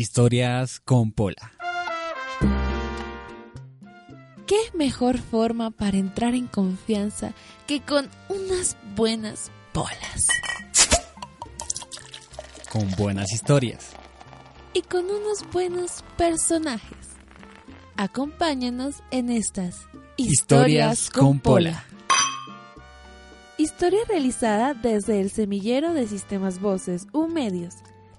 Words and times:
Historias 0.00 0.78
con 0.78 1.10
Pola. 1.10 1.54
¿Qué 4.46 4.60
mejor 4.74 5.18
forma 5.18 5.72
para 5.72 5.96
entrar 5.96 6.36
en 6.36 6.46
confianza 6.46 7.32
que 7.66 7.80
con 7.80 8.08
unas 8.28 8.76
buenas 8.94 9.50
polas? 9.72 10.28
Con 12.70 12.88
buenas 12.92 13.32
historias. 13.32 13.90
Y 14.72 14.82
con 14.82 15.06
unos 15.06 15.42
buenos 15.52 16.04
personajes. 16.16 17.16
Acompáñanos 17.96 19.02
en 19.10 19.30
estas 19.30 19.88
Historias, 20.16 21.10
con 21.10 21.40
Pola. 21.40 21.82
Historia 23.56 24.02
realizada 24.08 24.74
desde 24.74 25.20
el 25.20 25.32
semillero 25.32 25.92
de 25.92 26.06
sistemas 26.06 26.60
voces 26.60 27.08
U 27.12 27.26
Medios 27.26 27.74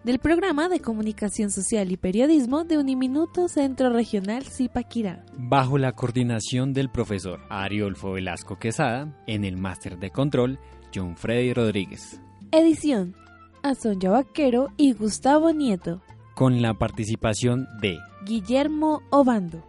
del 0.10 0.18
programa 0.18 0.70
de 0.70 0.80
comunicación 0.80 1.52
social 1.52 1.92
y 1.92 1.96
periodismo 1.96 2.64
de 2.64 2.80
Uniminuto 2.80 3.48
Centro 3.48 3.92
Regional 3.92 4.44
Zipaquirá. 4.44 5.24
Bajo 5.38 5.78
la 5.78 5.92
coordinación 5.92 6.74
del 6.74 6.90
profesor 6.90 7.42
Ariolfo 7.52 8.14
Velasco 8.14 8.58
Quesada, 8.58 9.16
en 9.28 9.46
el 9.46 9.58
máster 9.58 10.00
de 10.00 10.10
control, 10.10 10.58
John 10.92 11.16
Freddy 11.16 11.54
Rodríguez. 11.54 12.20
Edición, 12.52 13.16
Azonja 13.62 14.10
Vaquero 14.10 14.70
y 14.78 14.94
Gustavo 14.94 15.52
Nieto. 15.52 16.02
Con 16.34 16.64
la 16.64 16.74
participación 16.74 17.68
de 17.80 18.00
Guillermo 18.26 19.04
Obando. 19.12 19.64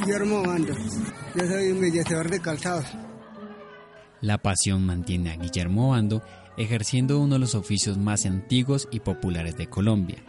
Guillermo 0.00 0.38
Obando. 0.42 0.74
Yo 1.34 1.46
soy 1.48 1.72
un 1.72 1.76
embellecedor 1.78 2.30
de 2.30 2.40
calzados. 2.40 2.86
La 4.20 4.38
pasión 4.38 4.86
mantiene 4.86 5.32
a 5.32 5.36
Guillermo 5.36 5.88
Obando 5.88 6.22
ejerciendo 6.56 7.18
uno 7.18 7.34
de 7.34 7.40
los 7.40 7.56
oficios 7.56 7.98
más 7.98 8.24
antiguos 8.24 8.88
y 8.92 9.00
populares 9.00 9.56
de 9.56 9.66
Colombia. 9.66 10.22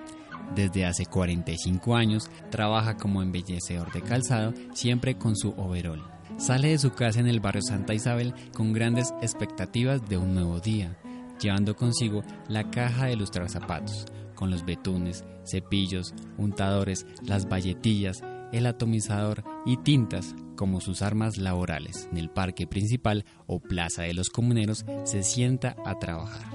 Desde 0.56 0.86
hace 0.86 1.06
45 1.06 1.95
años 1.95 2.31
trabaja 2.50 2.98
como 2.98 3.22
embellecedor 3.22 3.92
de 3.92 4.02
calzado, 4.02 4.53
siempre 4.73 5.16
con 5.16 5.36
su 5.36 5.50
overol. 5.52 6.03
Sale 6.38 6.70
de 6.70 6.80
su 6.80 6.92
casa 6.92 7.20
en 7.20 7.28
el 7.28 7.39
barrio 7.39 7.61
Santa 7.61 7.94
Isabel 7.94 8.33
con 8.56 8.73
grandes 8.73 9.14
expectativas 9.22 10.08
de 10.09 10.17
un 10.17 10.33
nuevo 10.33 10.59
día, 10.59 10.98
llevando 11.39 11.76
consigo 11.76 12.23
la 12.48 12.72
caja 12.72 13.06
de 13.06 13.16
lustrar 13.16 13.50
zapatos, 13.50 14.06
con 14.33 14.50
los 14.50 14.66
betunes, 14.66 15.23
cepillos, 15.45 16.16
untadores, 16.38 17.06
las 17.22 17.48
valletillas, 17.48 18.23
el 18.52 18.66
atomizador 18.66 19.44
y 19.66 19.78
tintas 19.78 20.36
como 20.56 20.81
sus 20.81 21.02
armas 21.02 21.38
laborales. 21.38 22.08
En 22.11 22.17
el 22.17 22.30
parque 22.30 22.67
principal 22.67 23.25
o 23.48 23.59
plaza 23.59 24.03
de 24.03 24.14
los 24.14 24.30
comuneros 24.30 24.86
se 25.06 25.23
sienta 25.23 25.75
a 25.86 25.98
trabajar. 26.00 26.45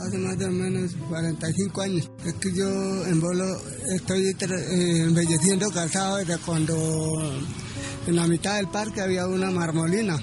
Hace 0.00 0.18
más 0.18 0.36
o 0.42 0.50
menos 0.50 0.92
45 1.08 1.80
años. 1.80 2.10
Es 2.24 2.34
que 2.34 2.52
yo 2.54 3.06
en 3.06 3.20
Bolo 3.20 3.44
estoy 3.94 4.28
eh, 4.28 5.02
embelleciendo 5.04 5.70
calzado 5.70 6.18
desde 6.18 6.38
cuando 6.38 6.74
en 8.06 8.16
la 8.16 8.26
mitad 8.26 8.56
del 8.56 8.68
parque 8.68 9.00
había 9.00 9.26
una 9.26 9.50
marmolina 9.50 10.20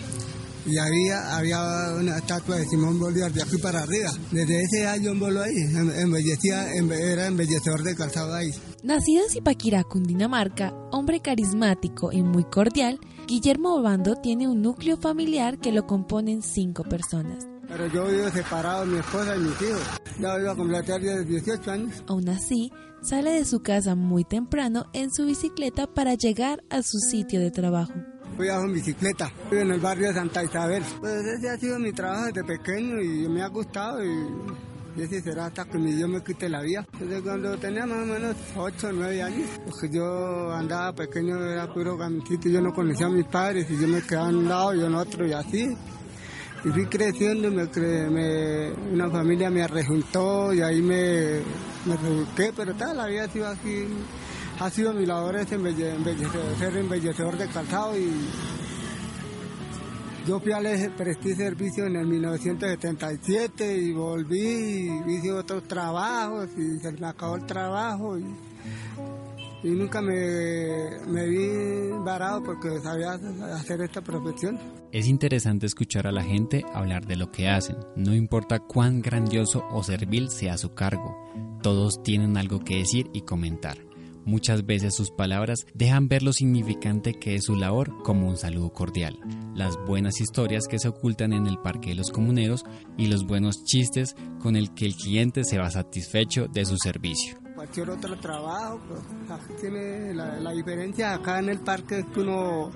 y 0.65 0.77
había, 0.77 1.35
había 1.35 1.93
una 1.99 2.17
estatua 2.17 2.57
de 2.57 2.65
Simón 2.65 2.99
Bolívar 2.99 3.31
de 3.31 3.41
aquí 3.41 3.57
para 3.57 3.83
arriba. 3.83 4.11
Desde 4.31 4.61
ese 4.63 4.87
año 4.87 5.11
en 5.11 5.19
Bolo 5.19 5.41
ahí, 5.41 5.55
em, 5.57 5.91
embellecía, 5.91 6.73
era 6.73 7.27
embellecedor 7.27 7.83
de 7.83 7.95
calzado 7.95 8.33
ahí. 8.33 8.51
Nacido 8.83 9.23
en 9.23 9.29
Zipaquirá, 9.29 9.83
Cundinamarca, 9.83 10.73
hombre 10.91 11.19
carismático 11.21 12.11
y 12.11 12.23
muy 12.23 12.43
cordial, 12.45 12.99
Guillermo 13.27 13.75
Obando 13.75 14.15
tiene 14.15 14.47
un 14.47 14.61
núcleo 14.61 14.97
familiar 14.97 15.59
que 15.59 15.71
lo 15.71 15.85
componen 15.85 16.41
cinco 16.41 16.83
personas. 16.83 17.47
Pero 17.67 17.87
yo 17.87 18.07
vivo 18.07 18.29
separado 18.29 18.85
de 18.85 18.91
mi 18.93 18.99
esposa 18.99 19.35
y 19.35 19.39
mis 19.39 19.61
hijos. 19.61 19.81
Ya 20.19 20.39
iba 20.39 20.51
a 20.51 20.55
completar 20.55 20.99
18 21.01 21.71
años. 21.71 22.03
Aún 22.07 22.27
así, 22.29 22.71
sale 23.01 23.31
de 23.31 23.45
su 23.45 23.59
casa 23.59 23.95
muy 23.95 24.23
temprano 24.23 24.85
en 24.93 25.13
su 25.13 25.25
bicicleta 25.25 25.85
para 25.85 26.15
llegar 26.15 26.63
a 26.71 26.81
su 26.81 26.97
sitio 26.97 27.39
de 27.39 27.51
trabajo. 27.51 27.93
A 28.39 28.55
en 28.55 28.73
bicicleta, 28.73 29.31
vivo 29.51 29.63
en 29.63 29.71
el 29.71 29.79
barrio 29.81 30.07
de 30.07 30.13
Santa 30.13 30.41
Isabel. 30.41 30.81
Pues 31.01 31.25
ese 31.25 31.49
ha 31.49 31.57
sido 31.57 31.77
mi 31.77 31.91
trabajo 31.91 32.27
desde 32.27 32.43
pequeño 32.45 33.01
y 33.01 33.27
me 33.27 33.41
ha 33.41 33.47
gustado 33.47 34.03
y 34.03 34.09
y 34.95 35.03
ese 35.03 35.21
será 35.21 35.45
hasta 35.45 35.65
que 35.65 35.77
mi 35.77 35.93
Dios 35.93 36.09
me 36.09 36.23
quite 36.23 36.49
la 36.49 36.61
vida. 36.61 36.85
Desde 36.99 37.21
cuando 37.21 37.57
tenía 37.57 37.85
más 37.85 37.99
o 37.99 38.05
menos 38.05 38.35
8 38.55 38.87
o 38.87 38.91
9 38.91 39.21
años, 39.21 39.49
porque 39.65 39.89
yo 39.95 40.51
andaba 40.51 40.93
pequeño, 40.93 41.37
era 41.37 41.71
puro 41.71 41.97
camisito, 41.97 42.49
yo 42.49 42.61
no 42.61 42.73
conocía 42.73 43.05
a 43.07 43.09
mis 43.09 43.25
padres 43.25 43.69
y 43.69 43.79
yo 43.79 43.87
me 43.87 44.01
quedaba 44.01 44.29
en 44.29 44.35
un 44.37 44.49
lado 44.49 44.73
y 44.73 44.83
en 44.83 44.95
otro 44.95 45.27
y 45.27 45.33
así. 45.33 45.69
Y 46.65 46.69
fui 46.69 46.85
creciendo, 46.87 47.49
me, 47.51 48.71
una 48.91 49.09
familia 49.09 49.49
me 49.49 49.63
arrejuntó 49.63 50.53
y 50.53 50.61
ahí 50.61 50.81
me, 50.81 51.39
me 51.85 52.51
pero 52.55 52.73
toda 52.73 52.93
la 52.93 53.05
vida 53.05 53.23
ha 53.23 53.29
sido 53.29 53.47
así. 53.47 53.87
Ha 54.59 54.69
sido 54.69 54.93
mi 54.93 55.05
labor 55.05 55.37
es 55.37 55.47
ser 55.47 56.77
embellecedor 56.77 57.37
de 57.37 57.47
calzado 57.47 57.97
y 57.97 58.11
yo 60.27 60.39
fui 60.41 60.51
al 60.51 60.65
presté 60.97 61.33
servicio 61.33 61.85
en 61.85 61.95
el 61.95 62.05
1977 62.05 63.77
y 63.77 63.93
volví 63.93 64.89
y 65.07 65.11
hice 65.11 65.31
otros 65.31 65.63
trabajos 65.63 66.49
y 66.57 66.77
se 66.79 66.91
me 66.91 67.07
acabó 67.07 67.37
el 67.37 67.45
trabajo 67.45 68.17
y, 68.19 68.25
nunca 69.63 70.01
me, 70.01 70.99
me 71.07 71.27
vi 71.27 71.91
varado 72.03 72.43
porque 72.43 72.79
sabía 72.81 73.13
hacer 73.55 73.81
esta 73.81 74.01
profesión. 74.01 74.59
Es 74.91 75.07
interesante 75.07 75.67
escuchar 75.67 76.05
a 76.05 76.11
la 76.11 76.23
gente 76.23 76.65
hablar 76.73 77.05
de 77.05 77.15
lo 77.15 77.31
que 77.31 77.47
hacen, 77.47 77.77
no 77.95 78.13
importa 78.13 78.59
cuán 78.59 79.01
grandioso 79.01 79.65
o 79.71 79.83
servil 79.83 80.29
sea 80.29 80.57
su 80.57 80.73
cargo, 80.73 81.15
todos 81.63 82.03
tienen 82.03 82.35
algo 82.37 82.59
que 82.59 82.77
decir 82.77 83.09
y 83.13 83.21
comentar. 83.21 83.88
Muchas 84.29 84.63
veces 84.63 84.93
sus 84.93 85.09
palabras 85.09 85.65
dejan 85.73 86.07
ver 86.07 86.21
lo 86.21 86.33
significante 86.33 87.15
que 87.15 87.33
es 87.33 87.45
su 87.45 87.55
labor 87.55 88.03
como 88.03 88.29
un 88.29 88.37
saludo 88.37 88.71
cordial, 88.71 89.17
las 89.55 89.75
buenas 89.87 90.21
historias 90.21 90.67
que 90.69 90.77
se 90.77 90.87
ocultan 90.87 91.33
en 91.33 91.47
el 91.47 91.57
parque 91.57 91.89
de 91.89 91.95
los 91.95 92.11
comuneros 92.11 92.63
y 92.95 93.07
los 93.07 93.25
buenos 93.25 93.63
chistes 93.63 94.15
con 94.39 94.55
el 94.55 94.75
que 94.75 94.85
el 94.85 94.93
cliente 94.93 95.43
se 95.43 95.57
va 95.57 95.71
satisfecho 95.71 96.45
de 96.47 96.63
su 96.63 96.77
servicio. 96.77 97.39
Cualquier 97.55 97.89
otro 97.89 98.19
trabajo, 98.19 98.79
pues, 98.87 99.59
tiene 99.59 100.13
la, 100.13 100.39
la 100.39 100.51
diferencia 100.51 101.15
acá 101.15 101.39
en 101.39 101.49
el 101.49 101.61
parque 101.61 102.01
es 102.01 102.05
que 102.13 102.19
uno 102.19 102.69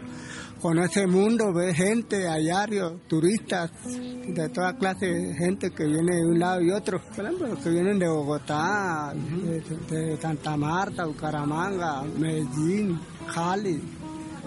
conoce 0.63 1.01
el 1.01 1.09
mundo, 1.09 1.51
ve 1.51 1.74
gente 1.74 2.25
diario, 2.40 3.01
turistas 3.09 3.69
de 3.85 4.47
toda 4.47 4.78
clase 4.78 5.07
de 5.07 5.35
gente 5.35 5.72
que 5.72 5.84
viene 5.84 6.16
de 6.16 6.25
un 6.25 6.40
lado 6.40 6.62
y 6.62 6.72
otro. 6.72 7.01
Por 7.13 7.25
ejemplo, 7.25 7.57
que 7.62 7.69
vienen 7.69 8.00
de 8.00 8.07
Bogotá, 8.07 9.13
de, 9.13 10.18
Santa 10.22 10.56
Marta, 10.56 11.03
Bucaramanga, 11.03 12.03
Medellín, 12.18 12.97
Cali. 13.34 13.84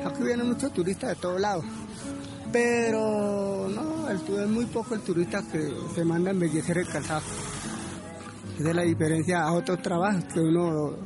Aquí 0.07 0.23
vienen 0.23 0.49
muchos 0.49 0.73
turistas 0.73 1.11
de 1.11 1.17
todos 1.17 1.39
lados. 1.39 1.67
Pero 2.51 3.69
no, 3.69 4.09
es 4.09 4.49
muy 4.49 4.65
poco 4.65 4.95
el 4.95 5.03
turista 5.03 5.43
que 5.53 5.71
se 5.95 6.03
manda 6.03 6.31
a 6.31 6.33
embellecer 6.33 6.79
el 6.79 6.89
calzado. 6.89 7.27
Esa 8.59 8.71
es 8.71 8.75
la 8.75 8.83
diferencia 8.85 9.43
a 9.43 9.53
otros 9.53 9.83
trabajos 9.83 10.25
que 10.33 10.41
uno 10.41 10.97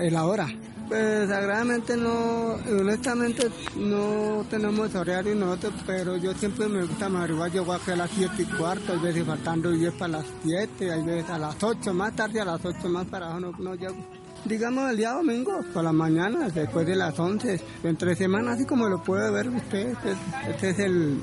elabora. 0.00 0.46
Pues 0.88 1.28
sagradamente 1.28 1.96
no, 1.96 2.54
honestamente 2.80 3.50
no 3.76 4.44
tenemos 4.50 4.94
horario 4.94 5.34
nosotros, 5.34 5.74
pero 5.86 6.16
yo 6.16 6.34
siempre 6.34 6.68
me 6.68 6.82
gusta 6.82 7.08
madrugar, 7.08 7.50
llego 7.50 7.72
aquí 7.72 7.90
a 7.92 7.96
las 7.96 8.10
7 8.10 8.34
y 8.38 8.44
cuarto, 8.44 8.92
hay 8.92 8.98
veces 8.98 9.24
faltando 9.24 9.70
10 9.70 9.94
para 9.94 10.08
las 10.08 10.26
7, 10.44 10.92
hay 10.92 11.02
veces 11.02 11.30
a 11.30 11.38
las 11.38 11.62
8, 11.62 11.94
más 11.94 12.14
tarde 12.14 12.40
a 12.40 12.44
las 12.44 12.64
8 12.64 12.88
más 12.88 13.06
para 13.06 13.26
abajo 13.26 13.52
no, 13.58 13.74
llego. 13.74 13.96
Digamos 14.44 14.90
el 14.90 14.96
día 14.96 15.12
domingo, 15.12 15.60
por 15.72 15.84
la 15.84 15.92
mañana, 15.92 16.48
después 16.48 16.86
de 16.86 16.96
las 16.96 17.18
11, 17.18 17.60
entre 17.84 18.16
semanas, 18.16 18.56
así 18.56 18.66
como 18.66 18.88
lo 18.88 19.02
puede 19.02 19.30
ver 19.30 19.48
usted, 19.48 19.90
este, 19.90 20.16
este 20.50 20.70
es 20.70 20.78
el, 20.80 21.20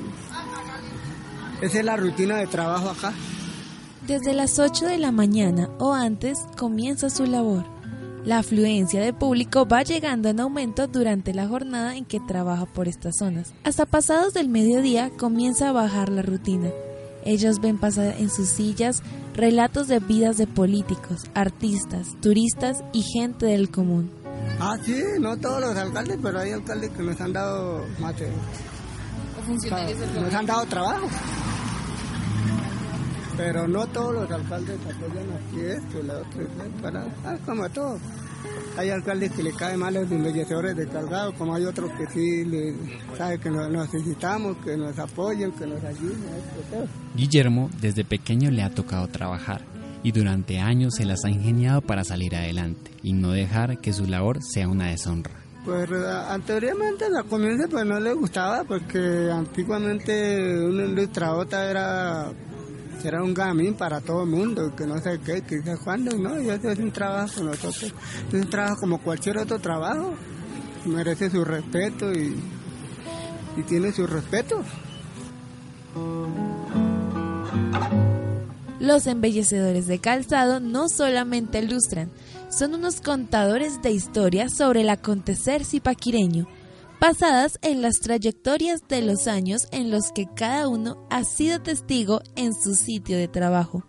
es 1.62 1.84
la 1.84 1.98
rutina 1.98 2.38
de 2.38 2.48
trabajo 2.48 2.90
acá. 2.90 3.14
Desde 4.08 4.34
las 4.34 4.58
8 4.58 4.86
de 4.86 4.98
la 4.98 5.12
mañana 5.12 5.70
o 5.78 5.94
antes 5.94 6.40
comienza 6.58 7.10
su 7.10 7.26
labor 7.26 7.79
La 8.30 8.38
afluencia 8.38 9.02
de 9.02 9.12
público 9.12 9.66
va 9.68 9.82
llegando 9.82 10.30
en 10.30 10.40
aumento 10.40 10.86
durante 10.86 11.34
la 11.34 11.48
jornada 11.48 11.96
en 11.96 12.06
que 12.06 12.20
trabaja 12.20 12.68
por 12.68 12.88
estas 12.88 13.16
zonas. 13.18 13.56
Hasta 13.64 13.88
pasados 13.88 14.36
del 14.36 14.50
mediodía 14.50 15.10
comienza 15.10 15.70
a 15.70 15.72
bajar 15.72 16.10
la 16.10 16.22
rutina. 16.22 16.70
Ellos 17.26 17.60
ven 17.60 17.80
pasar 17.80 18.14
en 18.20 18.30
sus 18.30 18.50
sillas 18.50 19.02
relatos 19.34 19.88
de 19.88 19.98
vidas 19.98 20.38
de 20.38 20.46
políticos, 20.46 21.24
artistas, 21.34 22.10
turistas 22.22 22.84
y 22.94 23.02
gente 23.02 23.48
del 23.48 23.72
común. 23.72 24.12
Ah, 24.60 24.78
sí, 24.86 25.02
no 25.20 25.36
todos 25.38 25.62
los 25.62 25.76
alcaldes, 25.76 26.20
pero 26.22 26.40
hay 26.40 26.52
alcaldes 26.52 26.92
que 26.92 27.02
nos 27.02 27.20
han 27.20 27.34
dado 27.34 27.84
material. 27.98 28.36
¿O 29.40 29.42
funcionarios 29.42 29.98
Nos 30.14 30.34
han 30.36 30.46
dado 30.46 30.68
trabajo. 30.68 31.08
Pero 33.40 33.70
no 33.70 33.88
todos 33.88 34.14
los 34.16 34.32
alcaldes 34.32 34.78
apoyan 34.82 35.26
aquí 35.32 35.62
esto, 35.62 36.04
la 36.04 36.18
otra, 36.18 36.44
para, 36.82 37.06
ah, 37.24 37.38
como 37.46 37.70
todo. 37.70 37.98
Hay 38.78 38.90
alcaldes 38.90 39.32
que 39.32 39.44
le 39.44 39.54
caen 39.54 39.80
mal 39.80 39.94
los 39.94 40.12
embellecedores 40.12 40.76
de 40.76 40.86
Calgado, 40.90 41.34
como 41.36 41.56
hay 41.56 41.64
otros 41.64 41.90
que 41.94 42.06
sí 42.08 42.44
le, 42.44 42.76
sabe 43.18 43.40
que 43.40 43.50
nos 43.50 43.70
necesitamos, 43.70 44.58
que 44.58 44.76
nos 44.76 45.00
apoyen, 45.00 45.54
que 45.54 45.66
nos 45.66 45.82
ayuden. 45.82 46.20
Esto. 46.62 46.86
Guillermo 47.16 47.70
desde 47.80 48.04
pequeño 48.04 48.52
le 48.52 48.62
ha 48.62 48.72
tocado 48.72 49.08
trabajar 49.08 49.62
y 50.04 50.12
durante 50.12 50.60
años 50.60 50.96
se 50.96 51.06
las 51.06 51.24
ha 51.24 51.30
ingeniado 51.30 51.82
para 51.82 52.04
salir 52.04 52.36
adelante 52.36 52.92
y 53.04 53.14
no 53.14 53.32
dejar 53.32 53.78
que 53.80 53.94
su 53.94 54.06
labor 54.06 54.40
sea 54.44 54.68
una 54.68 54.90
deshonra. 54.90 55.32
Pues 55.64 55.90
anteriormente 55.92 57.10
la 57.10 57.24
comienza 57.24 57.70
pues 57.70 57.86
no 57.86 58.00
le 58.02 58.14
gustaba 58.14 58.66
porque 58.66 59.30
antiguamente 59.32 60.62
una 60.66 60.84
ilustradora 60.86 61.70
era 61.70 62.34
era 63.08 63.24
un 63.24 63.34
gamín 63.34 63.74
para 63.76 64.02
todo 64.02 64.24
el 64.24 64.30
mundo, 64.30 64.76
que 64.76 64.86
no 64.86 65.00
sé 65.00 65.20
qué, 65.24 65.42
que 65.42 65.62
cuándo, 65.84 66.16
no, 66.18 66.36
eso 66.36 66.70
es 66.70 66.80
un 66.80 66.92
trabajo 66.92 67.44
nosotros, 67.44 67.94
es 68.28 68.34
un 68.34 68.50
trabajo 68.50 68.82
como 68.82 69.00
cualquier 69.00 69.38
otro 69.38 69.60
trabajo, 69.60 70.14
merece 70.86 71.30
su 71.30 71.44
respeto 71.46 72.12
y, 72.12 72.36
y 73.58 73.64
tiene 73.64 73.92
su 73.92 74.06
respeto. 74.06 74.64
Los 78.80 79.08
embellecedores 79.08 79.88
de 79.88 80.00
calzado 80.00 80.60
no 80.60 80.88
solamente 80.90 81.60
ilustran, 81.60 82.10
son 82.50 82.74
unos 82.74 83.02
contadores 83.02 83.82
de 83.82 83.92
historias 83.92 84.56
sobre 84.56 84.82
el 84.82 84.90
acontecer 84.90 85.64
zipaquireño, 85.64 86.48
basadas 87.00 87.58
en 87.62 87.82
las 87.82 88.00
trayectorias 88.02 88.82
de 88.88 89.02
los 89.02 89.28
años 89.28 89.68
en 89.72 89.90
los 89.90 90.12
que 90.14 90.28
cada 90.36 90.68
uno 90.68 91.08
ha 91.10 91.24
sido 91.24 91.62
testigo 91.62 92.22
en 92.36 92.54
su 92.54 92.76
sitio 92.76 93.18
de 93.18 93.28
trabajo. 93.28 93.84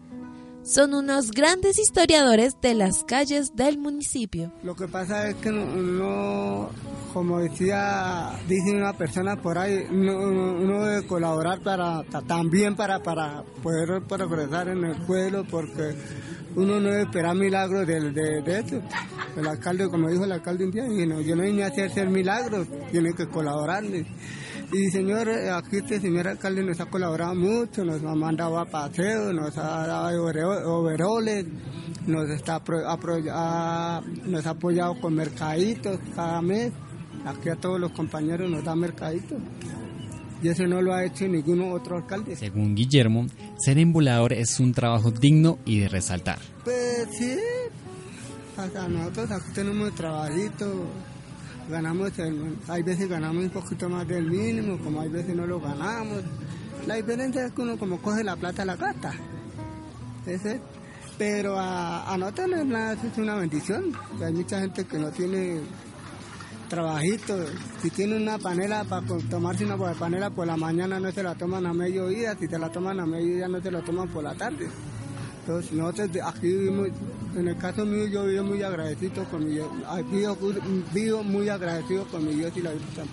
Son 0.62 0.92
unos 0.94 1.30
grandes 1.30 1.78
historiadores 1.78 2.60
de 2.60 2.74
las 2.74 3.02
calles 3.04 3.56
del 3.56 3.78
municipio. 3.78 4.52
Lo 4.62 4.76
que 4.76 4.86
pasa 4.86 5.28
es 5.28 5.36
que 5.36 5.50
no, 5.50 6.68
como 7.14 7.40
decía, 7.40 8.38
dice 8.46 8.70
una 8.70 8.92
persona 8.92 9.36
por 9.36 9.58
ahí, 9.58 9.86
uno 9.90 10.84
debe 10.84 11.06
colaborar 11.06 11.60
para 11.60 12.04
también 12.26 12.76
para, 12.76 13.02
para 13.02 13.42
poder 13.62 14.02
progresar 14.02 14.68
en 14.68 14.84
el 14.84 14.96
pueblo 15.06 15.44
porque 15.50 15.96
uno 16.56 16.80
no 16.80 16.90
debe 16.90 17.02
esperar 17.02 17.36
milagros 17.36 17.86
de, 17.86 18.10
de, 18.10 18.58
eso. 18.58 18.82
El 19.36 19.46
alcalde, 19.46 19.88
como 19.88 20.08
dijo 20.10 20.24
el 20.24 20.32
alcalde 20.32 20.64
un 20.64 20.70
día, 20.70 20.84
yo 21.22 21.36
no 21.36 21.42
vine 21.42 21.64
a 21.64 21.68
hacer 21.68 22.08
milagros, 22.08 22.66
tiene 22.90 23.12
que 23.16 23.26
colaborarle. 23.28 24.06
Y 24.72 24.90
señor, 24.90 25.28
aquí 25.28 25.78
este 25.78 26.00
señor 26.00 26.28
alcalde 26.28 26.62
nos 26.62 26.80
ha 26.80 26.86
colaborado 26.86 27.34
mucho, 27.34 27.84
nos 27.84 28.02
ha 28.04 28.14
mandado 28.14 28.58
a 28.58 28.64
paseo, 28.64 29.32
nos 29.32 29.56
ha 29.58 29.86
dado 29.86 30.24
overoles, 30.24 31.46
nos, 32.06 32.28
está, 32.30 32.62
nos 34.26 34.46
ha 34.46 34.50
apoyado 34.50 35.00
con 35.00 35.14
mercaditos 35.14 35.98
cada 36.14 36.40
mes. 36.40 36.72
Aquí 37.24 37.50
a 37.50 37.56
todos 37.56 37.78
los 37.78 37.92
compañeros 37.92 38.50
nos 38.50 38.64
da 38.64 38.74
mercaditos 38.74 39.38
y 40.42 40.48
eso 40.48 40.66
no 40.66 40.80
lo 40.80 40.94
ha 40.94 41.04
hecho 41.04 41.28
ningún 41.28 41.60
otro 41.72 41.96
alcalde. 41.96 42.34
Según 42.36 42.74
Guillermo, 42.74 43.26
ser 43.60 43.78
embulador 43.78 44.32
es 44.32 44.58
un 44.60 44.72
trabajo 44.72 45.10
digno 45.10 45.58
y 45.64 45.80
de 45.80 45.88
resaltar. 45.88 46.38
Pues 46.64 47.08
sí, 47.18 47.36
hasta 48.56 48.88
nosotros 48.88 49.30
aquí 49.30 49.52
tenemos 49.54 49.94
trabajito, 49.94 50.86
ganamos, 51.68 52.12
hay 52.68 52.82
veces 52.82 53.08
ganamos 53.08 53.44
un 53.44 53.50
poquito 53.50 53.88
más 53.88 54.06
del 54.08 54.30
mínimo, 54.30 54.78
como 54.78 55.00
hay 55.00 55.08
veces 55.08 55.34
no 55.34 55.46
lo 55.46 55.60
ganamos. 55.60 56.22
La 56.86 56.94
diferencia 56.94 57.46
es 57.46 57.52
que 57.52 57.62
uno 57.62 57.78
como 57.78 58.00
coge 58.00 58.24
la 58.24 58.36
plata 58.36 58.64
la 58.64 58.76
gasta. 58.76 59.12
Ese, 60.26 60.60
pero 61.18 61.58
a, 61.58 62.12
a 62.12 62.16
nosotros 62.16 62.48
es 62.50 63.18
una 63.18 63.34
bendición. 63.36 63.92
Hay 64.24 64.32
mucha 64.32 64.60
gente 64.60 64.84
que 64.84 64.98
no 64.98 65.10
tiene 65.10 65.60
trabajito. 66.70 67.36
Si 67.82 67.90
tiene 67.90 68.16
una 68.16 68.38
panela 68.38 68.84
para 68.84 69.04
tomarse 69.28 69.66
una 69.66 69.76
panela 69.76 70.30
por 70.30 70.46
la 70.46 70.56
mañana 70.56 70.98
no 70.98 71.12
se 71.12 71.22
la 71.22 71.34
toman 71.34 71.66
a 71.66 71.74
mediodía, 71.74 72.34
si 72.38 72.48
te 72.48 72.58
la 72.58 72.70
toman 72.70 73.00
a 73.00 73.04
mediodía 73.04 73.48
no 73.48 73.60
se 73.60 73.70
la 73.70 73.82
toman 73.82 74.08
por 74.08 74.24
la 74.24 74.34
tarde. 74.34 74.70
Entonces 75.40 75.72
nosotros 75.72 76.08
aquí 76.24 76.46
vivimos, 76.46 76.88
en 77.36 77.48
el 77.48 77.56
caso 77.56 77.84
mío 77.84 78.06
yo 78.06 78.24
vivo 78.24 78.44
muy 78.44 78.62
agradecido 78.62 79.24
con 79.24 79.44
mi 79.44 79.50
Dios, 79.50 79.68
vivo, 80.94 81.22
muy 81.24 81.48
agradecido 81.48 82.04
con 82.06 82.24
mi 82.24 82.34
Dios 82.34 82.52
y 82.56 82.62
la 82.62 82.72
Virgen 82.72 83.08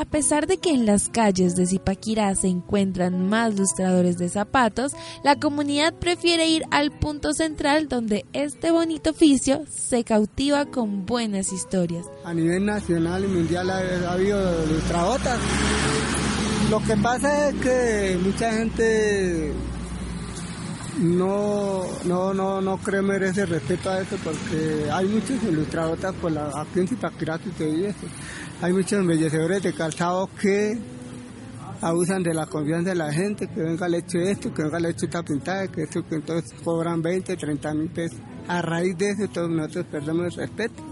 a 0.00 0.06
pesar 0.06 0.46
de 0.46 0.56
que 0.56 0.70
en 0.70 0.86
las 0.86 1.10
calles 1.10 1.56
de 1.56 1.66
Zipaquirá 1.66 2.34
se 2.34 2.48
encuentran 2.48 3.28
más 3.28 3.58
lustradores 3.58 4.16
de 4.16 4.30
zapatos, 4.30 4.92
la 5.22 5.36
comunidad 5.36 5.92
prefiere 5.92 6.48
ir 6.48 6.62
al 6.70 6.90
punto 6.90 7.34
central 7.34 7.86
donde 7.86 8.24
este 8.32 8.70
bonito 8.70 9.10
oficio 9.10 9.62
se 9.68 10.02
cautiva 10.04 10.64
con 10.64 11.04
buenas 11.04 11.52
historias. 11.52 12.06
A 12.24 12.32
nivel 12.32 12.64
nacional 12.64 13.24
y 13.24 13.28
mundial 13.28 13.68
ha, 13.68 14.12
habido 14.12 14.66
lustradotas. 14.66 15.38
Lo 16.70 16.80
que 16.82 16.96
pasa 16.96 17.50
es 17.50 17.54
que 17.56 18.18
mucha 18.24 18.52
gente 18.54 19.52
no, 21.00 21.82
no, 22.04 22.34
no, 22.34 22.60
no 22.60 22.76
creo 22.78 23.02
merece 23.02 23.46
respeto 23.46 23.88
a 23.88 24.02
eso 24.02 24.16
porque 24.22 24.90
hay 24.92 25.06
muchos 25.08 25.42
ilustradotas 25.42 26.14
por 26.16 26.30
la, 26.30 26.50
aquí 26.54 26.80
en 26.80 26.88
Zipaquirá 26.88 27.40
y 27.58 27.84
eso. 27.84 28.06
Hay 28.60 28.72
muchos 28.74 29.00
embellecedores 29.00 29.62
de 29.62 29.72
calzado 29.72 30.28
que 30.38 30.78
abusan 31.80 32.22
de 32.22 32.34
la 32.34 32.44
confianza 32.44 32.90
de 32.90 32.96
la 32.96 33.10
gente, 33.10 33.48
que 33.48 33.62
venga 33.62 33.86
el 33.86 33.94
hecho 33.94 34.18
esto, 34.18 34.52
que 34.52 34.62
venga 34.62 34.76
el 34.76 34.86
hecho 34.86 35.06
esta 35.06 35.22
pintada, 35.22 35.68
que 35.68 35.84
esto 35.84 36.06
que 36.06 36.16
entonces 36.16 36.52
cobran 36.62 37.00
20, 37.00 37.34
30 37.34 37.74
mil 37.74 37.88
pesos. 37.88 38.18
A 38.46 38.60
raíz 38.60 38.98
de 38.98 39.10
eso 39.10 39.28
todos 39.32 39.48
nosotros 39.48 39.86
perdemos 39.90 40.26
el 40.26 40.32
respeto. 40.32 40.82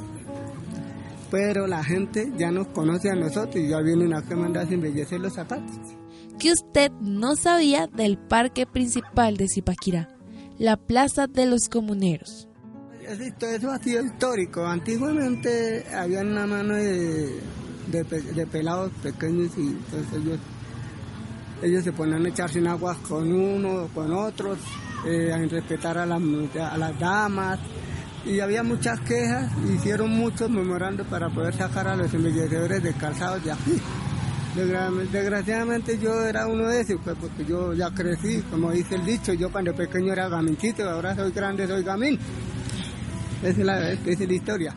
Pero 1.31 1.67
la 1.67 1.85
gente 1.85 2.33
ya 2.39 2.51
nos 2.51 2.69
conoce 2.69 3.11
a 3.11 3.15
nosotros 3.15 3.57
y 3.57 3.69
ya 3.69 3.81
vienen 3.81 4.15
a 4.15 4.23
que 4.23 4.35
mandar 4.35 4.67
a 4.67 4.71
embellecer 4.71 5.21
los 5.21 5.35
zapatos. 5.35 5.98
Que 6.39 6.53
usted 6.53 6.93
no 7.01 7.35
sabía 7.35 7.89
del 7.89 8.17
parque 8.17 8.65
principal 8.65 9.37
de 9.37 9.49
Zipaquirá, 9.49 10.09
la 10.57 10.77
Plaza 10.77 11.27
de 11.27 11.47
los 11.47 11.69
Comuneros. 11.69 12.49
Ha 13.09 13.79
sido 13.83 14.05
histórico. 14.05 14.65
Antiguamente 14.65 15.85
había 15.93 16.21
una 16.21 16.47
mano 16.47 16.75
de, 16.75 17.41
de, 17.91 18.47
pelados 18.47 18.93
pequeños 19.03 19.51
y 19.57 19.77
pues 19.91 20.05
ellos, 20.13 20.39
ellos 21.61 21.83
se 21.83 21.93
ponían 21.93 22.25
a 22.25 22.29
echarse 22.29 22.61
en 22.61 22.69
aguas 22.69 22.99
con 22.99 23.33
uno, 23.33 23.89
con 23.93 24.13
otros, 24.13 24.59
eh, 25.07 25.33
a 25.33 25.39
respetar 25.39 25.99
a 25.99 26.07
las, 26.07 26.23
a 26.57 26.79
las 26.79 27.01
damas. 27.01 27.59
Y 28.25 28.39
había 28.39 28.63
muchas 28.63 29.01
quejas, 29.01 29.51
hicieron 29.75 30.11
muchos 30.11 30.49
memorandos 30.51 31.05
para 31.09 31.31
poder 31.31 31.55
sacar 31.55 31.89
a 31.89 31.97
los 31.97 32.15
embellecedores 32.15 32.81
de 32.81 32.93
calzados 32.93 33.43
de 33.43 33.51
aquí. 33.51 33.81
Desgraciadamente 35.13 35.99
yo 35.99 36.25
era 36.25 36.47
uno 36.47 36.69
de 36.69 36.81
esos, 36.81 37.01
pues, 37.05 37.17
porque 37.21 37.45
yo 37.45 37.75
ya 37.75 37.91
crecí, 37.91 38.43
como 38.51 38.73
dice 38.73 38.97
el 38.97 39.05
dicho, 39.05 39.33
yo 39.33 39.53
cuando 39.53 39.73
pequeño 39.75 40.13
era 40.13 40.29
gamincito, 40.29 40.89
ahora 40.89 41.15
soy 41.15 41.31
grande, 41.31 41.67
soy 41.67 41.85
gamín. 41.85 42.19
Esa 43.43 43.49
es 43.49 43.59
la, 43.59 43.93
esa 43.93 44.11
es 44.11 44.29
la 44.29 44.35
historia. 44.35 44.75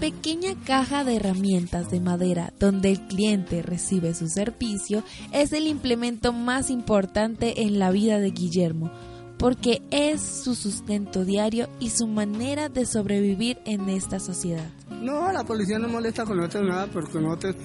Pequeña 0.00 0.54
caja 0.64 1.04
de 1.04 1.16
herramientas 1.16 1.90
de 1.90 2.00
madera 2.00 2.52
donde 2.58 2.90
el 2.90 3.00
cliente 3.06 3.62
recibe 3.62 4.14
su 4.14 4.28
servicio 4.28 5.02
es 5.32 5.52
el 5.52 5.66
implemento 5.66 6.32
más 6.32 6.70
importante 6.70 7.62
en 7.62 7.78
la 7.78 7.90
vida 7.90 8.18
de 8.18 8.30
Guillermo 8.30 8.90
porque 9.38 9.82
es 9.90 10.20
su 10.20 10.54
sustento 10.54 11.24
diario 11.24 11.68
y 11.80 11.90
su 11.90 12.06
manera 12.06 12.68
de 12.68 12.86
sobrevivir 12.86 13.58
en 13.64 13.88
esta 13.88 14.20
sociedad. 14.20 14.70
No, 15.02 15.30
la 15.32 15.44
policía 15.44 15.78
no 15.78 15.88
molesta 15.88 16.24
con 16.24 16.36
nosotros 16.36 16.68
nada 16.68 16.86
porque 16.86 17.18
nosotros 17.18 17.56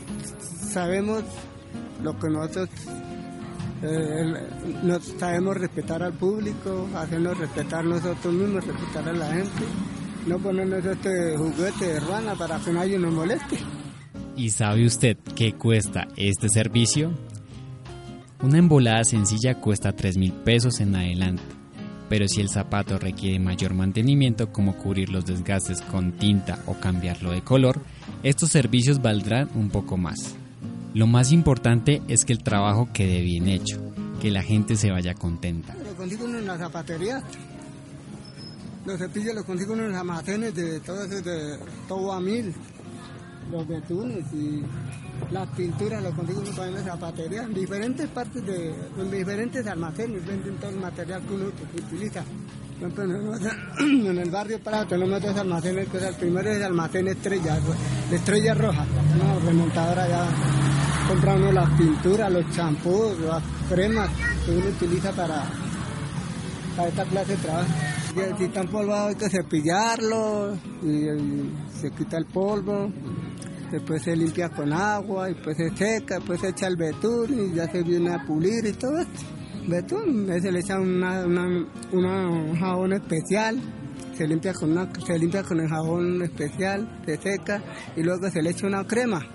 sabemos 0.72 1.24
lo 2.04 2.18
que 2.18 2.30
nosotros 2.30 2.70
eh, 3.82 4.50
sabemos 5.18 5.58
respetar 5.58 6.04
al 6.04 6.14
público, 6.14 6.88
hacernos 6.96 7.38
respetar 7.38 7.86
nosotros 7.86 8.34
mismos, 8.34 8.66
respetar 8.66 9.08
a 9.08 9.14
la 9.14 9.28
gente. 9.28 9.64
No 10.28 10.38
ponernos 10.40 10.84
este 10.86 11.38
juguete 11.38 11.86
de 11.86 11.96
hermana 11.98 12.36
para 12.36 12.60
que 12.60 12.72
nadie 12.72 12.98
nos 12.98 13.14
moleste. 13.14 13.58
¿Y 14.36 14.50
sabe 14.52 14.86
usted 14.86 15.18
qué 15.36 15.54
cuesta 15.54 16.08
este 16.16 16.50
servicio? 16.50 17.12
Una 18.42 18.58
embolada 18.58 19.04
sencilla 19.04 19.60
cuesta 19.60 19.92
3 19.92 20.18
mil 20.18 20.32
pesos 20.32 20.80
en 20.80 20.96
adelante, 20.96 21.44
pero 22.08 22.26
si 22.28 22.40
el 22.40 22.50
zapato 22.50 22.98
requiere 22.98 23.38
mayor 23.38 23.74
mantenimiento 23.74 24.52
como 24.54 24.78
cubrir 24.78 25.10
los 25.10 25.26
desgastes 25.26 25.82
con 25.82 26.14
tinta 26.14 26.60
o 26.66 26.76
cambiarlo 26.76 27.32
de 27.32 27.42
color, 27.42 27.82
estos 28.24 28.50
servicios 28.50 29.02
valdrán 29.02 29.50
un 29.56 29.70
poco 29.70 29.98
más. 29.98 30.36
Lo 30.94 31.06
más 31.06 31.32
importante 31.32 32.02
es 32.08 32.24
que 32.24 32.34
el 32.34 32.42
trabajo 32.42 32.90
quede 32.94 33.22
bien 33.22 33.50
hecho, 33.50 33.80
que 34.22 34.32
la 34.32 34.42
gente 34.42 34.76
se 34.76 34.90
vaya 34.90 35.14
contenta. 35.14 35.76
Lo 35.84 35.96
consigo 35.96 36.26
en 36.26 36.48
la 36.48 36.58
zapatería. 36.58 37.22
Los 38.90 38.98
cepillos 38.98 39.36
los 39.36 39.46
consigo 39.46 39.76
en 39.76 39.90
los 39.90 40.00
almacenes 40.00 40.56
de 40.56 40.80
todo 40.80 41.04
eso, 41.04 41.22
de 41.22 41.60
todo 41.88 42.12
a 42.12 42.20
mil 42.20 42.52
los 43.52 43.68
betunes 43.68 44.26
y 44.34 44.64
las 45.30 45.48
pinturas 45.50 46.02
los 46.02 46.16
consigo 46.16 46.42
en 46.64 46.74
la 46.74 46.82
zapatería, 46.82 47.44
en 47.44 47.54
diferentes 47.54 48.08
partes 48.08 48.44
de, 48.44 48.74
en 48.98 49.12
diferentes 49.12 49.68
almacenes 49.68 50.26
venden 50.26 50.56
todo 50.56 50.72
el 50.72 50.78
material 50.78 51.22
que 51.22 51.34
uno 51.36 51.46
utiliza. 51.78 52.24
En 53.80 54.18
el 54.18 54.32
barrio 54.32 54.60
para 54.60 54.84
tenemos 54.88 55.22
dos 55.22 55.38
almacenes, 55.38 55.88
que 55.90 55.98
es 55.98 56.04
el 56.06 56.16
primero 56.16 56.50
es 56.50 56.58
el 56.58 56.64
almacén 56.64 57.10
Estrella, 57.10 57.60
de 58.10 58.16
Estrella 58.16 58.56
Roja, 58.56 58.88
una 59.14 59.40
remontadora 59.46 60.08
ya 60.08 60.28
compra 61.08 61.36
uno 61.36 61.52
las 61.52 61.70
pinturas, 61.78 62.32
los 62.32 62.50
champús, 62.56 63.20
las 63.20 63.44
cremas 63.70 64.10
que 64.44 64.52
uno 64.52 64.66
utiliza 64.66 65.12
para, 65.12 65.44
para 66.76 66.90
esta 66.90 67.06
clase 67.06 67.36
de 67.36 67.38
trabajo. 67.38 67.89
Si 68.38 68.44
están 68.46 68.68
polvados 68.68 69.10
hay 69.10 69.16
que 69.16 69.30
cepillarlo 69.30 70.56
y 70.82 71.06
se 71.80 71.92
quita 71.92 72.18
el 72.18 72.26
polvo 72.26 72.92
después 73.72 74.02
se 74.02 74.16
limpia 74.16 74.50
con 74.50 74.74
agua, 74.74 75.28
después 75.28 75.58
se 75.58 75.70
seca, 75.76 76.16
después 76.16 76.42
se 76.42 76.50
echa 76.50 76.68
el 76.68 76.76
betún 76.76 77.52
y 77.52 77.56
ya 77.56 77.70
se 77.72 77.84
viene 77.84 78.14
a 78.14 78.26
pulir 78.26 78.66
y 78.66 78.74
todo 78.74 78.98
esto. 79.00 79.22
Betún, 79.68 80.28
se 80.42 80.52
le 80.52 80.60
echa 80.60 80.80
una, 80.80 81.26
un 81.26 82.56
jabón 82.56 82.94
especial, 82.94 83.60
se 84.16 84.28
limpia, 84.28 84.54
con 84.54 84.72
una, 84.72 84.90
se 85.06 85.20
limpia 85.20 85.44
con 85.44 85.60
el 85.60 85.68
jabón 85.68 86.22
especial, 86.24 87.02
se 87.06 87.18
seca 87.18 87.62
y 87.96 88.02
luego 88.02 88.30
se 88.30 88.42
le 88.42 88.50
echa 88.52 88.66
una 88.66 88.86
crema 88.86 89.26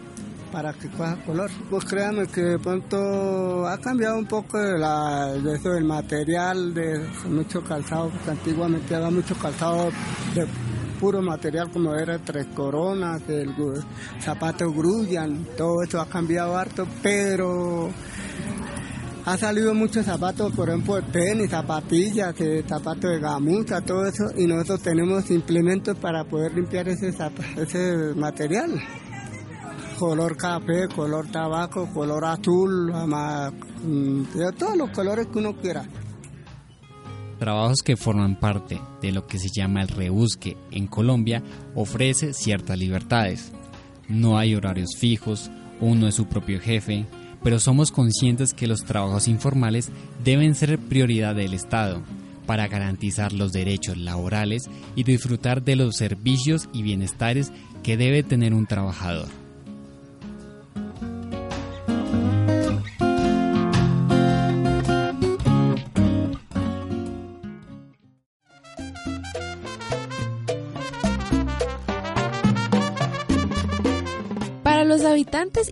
para 0.54 0.72
que 0.72 0.88
coja 0.88 1.16
color. 1.26 1.50
Pues 1.68 1.84
créanme 1.84 2.28
que 2.28 2.40
de 2.40 2.58
pronto 2.60 3.66
ha 3.66 3.76
cambiado 3.78 4.16
un 4.16 4.26
poco 4.26 4.56
la, 4.56 5.32
de 5.32 5.56
eso 5.56 5.70
del 5.70 5.82
material, 5.84 6.72
de 6.72 7.04
mucho 7.28 7.60
calzado, 7.64 8.08
porque 8.10 8.30
antiguamente 8.30 8.94
había 8.94 9.10
mucho 9.10 9.34
calzado 9.34 9.90
de 10.32 10.46
puro 11.00 11.20
material 11.20 11.72
como 11.72 11.92
era 11.96 12.20
Tres 12.20 12.46
Coronas, 12.54 13.20
el 13.28 13.52
zapato 14.20 14.72
Grullan, 14.72 15.44
todo 15.56 15.82
esto 15.82 16.00
ha 16.00 16.08
cambiado 16.08 16.56
harto, 16.56 16.86
pero 17.02 17.90
ha 19.24 19.36
salido 19.36 19.74
muchos 19.74 20.06
zapatos, 20.06 20.52
por 20.54 20.68
ejemplo, 20.68 20.94
de 20.94 21.02
tenis, 21.02 21.50
zapatillas, 21.50 22.32
zapatos 22.68 23.10
de 23.10 23.18
gamuza, 23.18 23.80
todo 23.80 24.06
eso, 24.06 24.30
y 24.36 24.46
nosotros 24.46 24.82
tenemos 24.82 25.28
implementos 25.32 25.98
para 25.98 26.22
poder 26.22 26.54
limpiar 26.54 26.88
ese, 26.88 27.12
ese 27.56 28.14
material. 28.14 28.80
Color 29.98 30.36
café, 30.36 30.88
color 30.94 31.30
tabaco, 31.30 31.88
color 31.92 32.24
azul, 32.24 32.92
mm, 32.92 34.24
todos 34.58 34.76
los 34.76 34.90
colores 34.90 35.26
que 35.28 35.38
uno 35.38 35.54
quiera 35.54 35.84
trabajos 37.44 37.82
que 37.82 37.98
forman 37.98 38.36
parte 38.36 38.80
de 39.02 39.12
lo 39.12 39.26
que 39.26 39.38
se 39.38 39.50
llama 39.50 39.82
el 39.82 39.88
rebusque 39.88 40.56
en 40.70 40.86
Colombia 40.86 41.42
ofrece 41.74 42.32
ciertas 42.32 42.78
libertades. 42.78 43.52
No 44.08 44.38
hay 44.38 44.54
horarios 44.54 44.96
fijos, 44.96 45.50
uno 45.78 46.08
es 46.08 46.14
su 46.14 46.24
propio 46.24 46.58
jefe, 46.58 47.04
pero 47.42 47.58
somos 47.58 47.90
conscientes 47.90 48.54
que 48.54 48.66
los 48.66 48.84
trabajos 48.84 49.28
informales 49.28 49.90
deben 50.24 50.54
ser 50.54 50.78
prioridad 50.78 51.34
del 51.34 51.52
Estado 51.52 52.00
para 52.46 52.66
garantizar 52.66 53.34
los 53.34 53.52
derechos 53.52 53.98
laborales 53.98 54.70
y 54.96 55.04
disfrutar 55.04 55.62
de 55.62 55.76
los 55.76 55.96
servicios 55.96 56.70
y 56.72 56.82
bienestares 56.82 57.52
que 57.82 57.98
debe 57.98 58.22
tener 58.22 58.54
un 58.54 58.66
trabajador. 58.66 59.43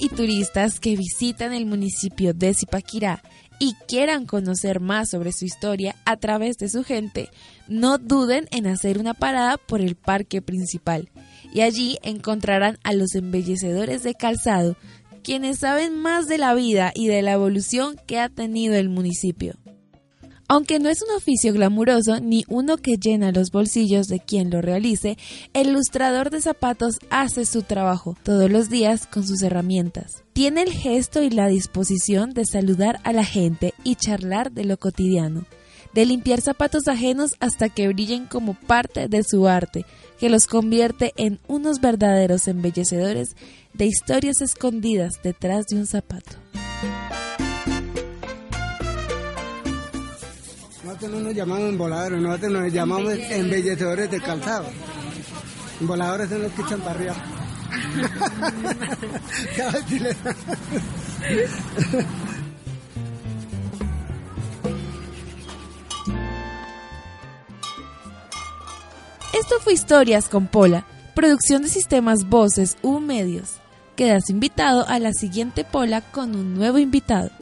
Y 0.01 0.09
turistas 0.09 0.81
que 0.81 0.97
visitan 0.97 1.53
el 1.53 1.67
municipio 1.67 2.35
de 2.35 2.55
Zipaquirá 2.55 3.23
y 3.59 3.75
quieran 3.87 4.27
conocer 4.27 4.81
más 4.81 5.11
sobre 5.11 5.33
su 5.33 5.45
historia 5.45 5.95
a 6.05 6.17
través 6.17 6.57
de 6.59 6.69
su 6.69 6.83
gente, 6.83 7.31
no 7.69 7.99
duden 7.99 8.49
en 8.51 8.67
hacer 8.67 8.99
una 8.99 9.15
parada 9.15 9.57
por 9.57 9.81
el 9.81 9.95
parque 9.95 10.43
principal 10.43 11.11
y 11.55 11.61
allí 11.61 11.99
encontrarán 12.03 12.79
a 12.83 12.93
los 12.93 13.15
embellecedores 13.15 14.03
de 14.03 14.15
calzado, 14.15 14.77
quienes 15.23 15.61
saben 15.61 15.97
más 15.97 16.27
de 16.27 16.39
la 16.39 16.55
vida 16.55 16.93
y 16.95 17.07
de 17.07 17.23
la 17.23 17.33
evolución 17.33 17.97
que 18.07 18.19
ha 18.19 18.29
tenido 18.29 18.75
el 18.75 18.89
municipio. 18.89 19.55
Aunque 20.53 20.79
no 20.79 20.91
es 20.91 21.01
un 21.01 21.17
oficio 21.17 21.55
glamuroso 21.55 22.21
ni 22.21 22.45
uno 22.47 22.77
que 22.77 22.99
llena 22.99 23.33
los 23.33 23.51
bolsillos 23.51 24.07
de 24.09 24.21
quien 24.21 24.51
lo 24.51 24.61
realice, 24.61 25.17
el 25.55 25.69
ilustrador 25.69 26.29
de 26.29 26.43
zapatos 26.43 26.99
hace 27.09 27.47
su 27.47 27.63
trabajo 27.63 28.19
todos 28.23 28.51
los 28.51 28.69
días 28.69 29.07
con 29.07 29.27
sus 29.27 29.43
herramientas. 29.43 30.25
Tiene 30.35 30.61
el 30.61 30.71
gesto 30.71 31.23
y 31.23 31.31
la 31.31 31.47
disposición 31.47 32.35
de 32.35 32.45
saludar 32.45 33.01
a 33.03 33.15
la 33.15 33.25
gente 33.25 33.73
y 33.83 33.95
charlar 33.95 34.53
de 34.53 34.67
lo 34.67 34.77
cotidiano, 34.77 35.47
de 35.95 36.05
limpiar 36.05 36.43
zapatos 36.43 36.87
ajenos 36.87 37.35
hasta 37.41 37.71
que 37.71 37.89
brillen 37.89 38.27
como 38.27 38.53
parte 38.53 39.09
de 39.09 39.23
su 39.25 39.49
arte, 39.49 39.87
que 40.21 40.29
los 40.29 40.47
convierte 40.47 41.15
en 41.17 41.41
unos 41.49 41.81
verdaderos 41.81 42.47
embellecedores 42.47 43.37
de 43.73 43.87
historias 43.87 44.43
escondidas 44.43 45.15
detrás 45.23 45.65
de 45.69 45.77
un 45.77 45.87
zapato. 45.87 46.37
Nosotros 51.03 51.21
no 51.21 51.29
nos 51.29 51.37
llamamos 51.37 51.69
emboladores, 51.69 52.21
nosotros 52.21 52.53
nos 52.53 52.73
llamamos 52.73 53.15
embellecedores 53.15 54.09
de 54.09 54.21
calzado. 54.21 54.67
Emboladores 55.81 56.29
son 56.29 56.43
los 56.43 56.53
que 56.53 56.63
echan 56.63 56.79
para 56.79 56.93
arriba. 56.93 57.17
Esto 69.35 69.57
fue 69.61 69.73
Historias 69.73 70.29
con 70.29 70.47
Pola, 70.47 70.87
producción 71.17 71.63
de 71.63 71.69
sistemas 71.69 72.29
Voces 72.29 72.77
U 72.83 73.01
Medios. 73.01 73.55
Quedas 73.97 74.31
invitado 74.31 74.87
a 74.87 75.01
la 75.01 75.13
siguiente 75.13 75.65
Pola 75.65 76.01
con 76.01 76.37
un 76.37 76.55
nuevo 76.55 76.79
invitado. 76.79 77.33